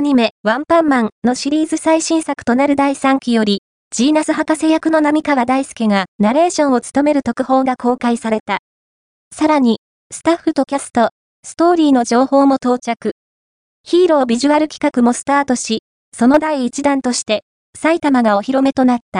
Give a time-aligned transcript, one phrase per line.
[0.00, 8.60] アニメ、ワンパンマンのシリーズ最新作となる第3期より、ジーナス博士役の並川大輔がナレーションを務める特報が公開された。
[9.30, 9.78] さらに、
[10.10, 11.10] スタッフとキャスト、
[11.44, 13.12] ストーリーの情報も到着。
[13.82, 15.82] ヒーロービジュアル企画もスタートし、
[16.16, 17.42] その第1弾として、
[17.76, 19.18] 埼玉がお披露目となった。